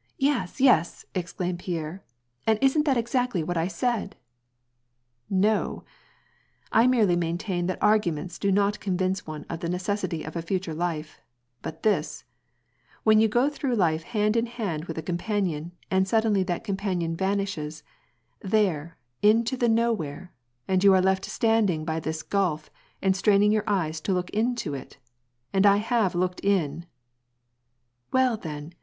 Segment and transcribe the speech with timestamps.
[0.18, 2.04] "Yes, yes," exclaimed Pierre,"
[2.46, 4.16] and isn't that exactly what I said?""
[5.50, 5.82] No!
[6.70, 10.74] I mereiy maintain that arguments do not convince one of the necessity of a future
[10.74, 11.22] life,
[11.62, 12.24] but this:
[13.02, 17.16] when you go througli life hand in hand with a companion, and suddenly that companion
[17.16, 17.82] vanishes,
[18.42, 20.34] there, into the nowhere,
[20.68, 22.68] and you are left standing by this gulf,
[23.00, 25.06] and straining your eyes to look into it I
[25.54, 26.84] And I have looked in!""
[28.12, 28.74] Well, then